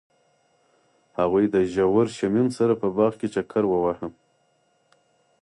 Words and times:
هغوی 1.19 1.45
د 1.53 1.55
ژور 1.73 2.07
شمیم 2.17 2.47
سره 2.57 2.73
په 2.81 2.87
باغ 2.97 3.13
کې 3.19 3.27
چکر 3.35 3.63
وواهه. 3.67 4.07